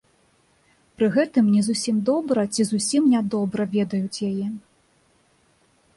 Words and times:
Пры 1.01 1.09
гэтым 1.17 1.51
не 1.57 1.61
зусім 1.67 1.95
добра 2.09 2.47
ці 2.55 2.61
зусім 2.71 3.03
нядобра 3.13 3.63
ведаюць 3.77 4.23
яе. 4.33 4.47